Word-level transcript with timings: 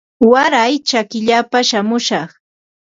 Waray 0.31 0.73
chakillapa 0.87 1.59
shamushaq 1.69 2.29